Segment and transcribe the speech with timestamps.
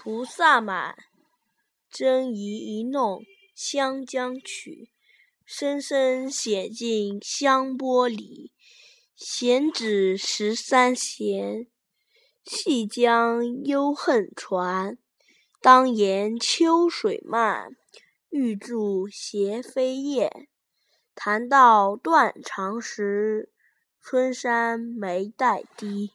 [0.00, 0.96] 菩萨蛮，
[1.90, 4.92] 真仪一弄香江曲，
[5.44, 8.52] 声声写进香波里。
[9.16, 11.66] 闲指十三弦，
[12.44, 14.96] 细将幽恨传。
[15.60, 17.76] 当年秋水漫，
[18.30, 20.46] 欲著斜飞燕。
[21.16, 23.50] 弹到断肠时，
[24.00, 26.12] 春山眉黛低。